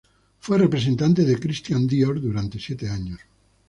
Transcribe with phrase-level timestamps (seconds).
[0.39, 3.19] Fue representante de Cristian Dior durante siete años.